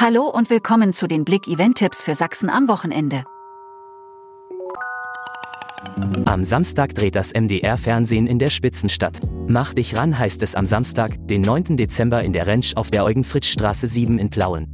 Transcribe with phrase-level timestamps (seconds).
[0.00, 3.24] Hallo und willkommen zu den Blick-Event-Tipps für Sachsen am Wochenende.
[6.24, 9.18] Am Samstag dreht das MDR-Fernsehen in der Spitzenstadt.
[9.48, 11.76] Mach dich ran heißt es am Samstag, den 9.
[11.76, 14.68] Dezember in der Rentsch auf der Eugen-Fritsch-Straße 7 in Plauen.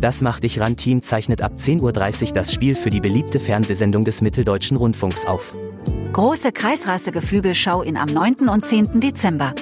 [0.00, 1.80] Das Mach dich ran Team zeichnet ab 10.30
[2.26, 5.54] Uhr das Spiel für die beliebte Fernsehsendung des Mitteldeutschen Rundfunks auf.
[6.12, 8.48] Große Kreisrasse-Geflügelschau in am 9.
[8.48, 8.98] und 10.
[9.00, 9.54] Dezember.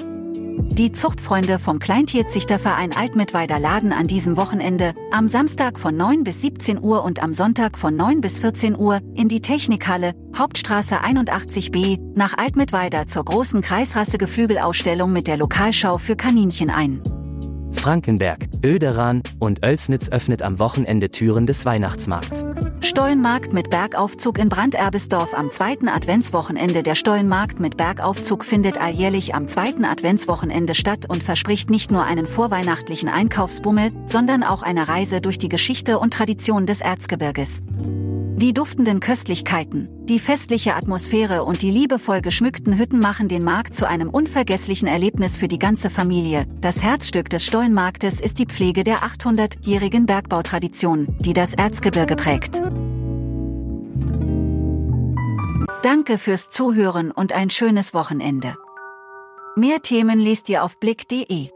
[0.72, 6.82] Die Zuchtfreunde vom Kleintierzüchterverein Altmittweider laden an diesem Wochenende, am Samstag von 9 bis 17
[6.82, 12.38] Uhr und am Sonntag von 9 bis 14 Uhr, in die Technikhalle, Hauptstraße 81b, nach
[12.38, 17.02] Altmittweider zur großen Kreisrasse-Geflügelausstellung mit der Lokalschau für Kaninchen ein.
[17.72, 22.46] Frankenberg, Öderan und Oelsnitz öffnet am Wochenende Türen des Weihnachtsmarkts.
[22.84, 26.82] Stollenmarkt mit Bergaufzug in Branderbesdorf am zweiten Adventswochenende.
[26.82, 32.26] Der Stollenmarkt mit Bergaufzug findet alljährlich am zweiten Adventswochenende statt und verspricht nicht nur einen
[32.26, 37.62] vorweihnachtlichen Einkaufsbummel, sondern auch eine Reise durch die Geschichte und Tradition des Erzgebirges.
[38.36, 43.86] Die duftenden Köstlichkeiten, die festliche Atmosphäre und die liebevoll geschmückten Hütten machen den Markt zu
[43.86, 46.46] einem unvergesslichen Erlebnis für die ganze Familie.
[46.60, 52.60] Das Herzstück des Stollenmarktes ist die Pflege der 800-jährigen Bergbautradition, die das Erzgebirge prägt.
[55.82, 58.56] Danke fürs Zuhören und ein schönes Wochenende.
[59.56, 61.50] Mehr Themen liest ihr auf blick.de.